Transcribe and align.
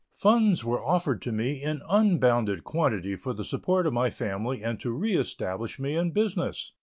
Funds 0.15 0.65
were 0.65 0.83
offered 0.83 1.21
to 1.21 1.31
me 1.31 1.61
in 1.61 1.83
unbounded 1.87 2.63
quantity 2.63 3.15
for 3.15 3.33
the 3.33 3.45
support 3.45 3.85
of 3.85 3.93
my 3.93 4.09
family 4.09 4.63
and 4.63 4.79
to 4.79 4.89
re 4.89 5.15
establish 5.15 5.77
me 5.77 5.93
in 5.95 6.09
business. 6.09 6.71